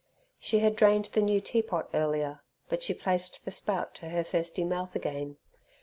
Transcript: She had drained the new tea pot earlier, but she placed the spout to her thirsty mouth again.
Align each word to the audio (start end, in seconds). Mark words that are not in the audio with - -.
She 0.39 0.57
had 0.61 0.75
drained 0.75 1.09
the 1.13 1.21
new 1.21 1.39
tea 1.39 1.61
pot 1.61 1.87
earlier, 1.93 2.41
but 2.69 2.81
she 2.81 2.91
placed 2.95 3.45
the 3.45 3.51
spout 3.51 3.93
to 4.01 4.09
her 4.09 4.23
thirsty 4.23 4.63
mouth 4.63 4.95
again. 4.95 5.37